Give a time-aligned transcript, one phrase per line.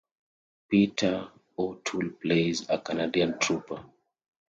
[0.67, 1.29] Peter
[1.59, 3.83] O'Toole plays a Canadian trooper.